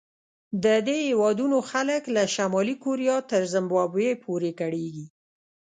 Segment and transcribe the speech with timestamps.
[0.63, 5.05] د دې هېوادونو خلک له شمالي کوریا تر زیمبابوې پورې کړېږي.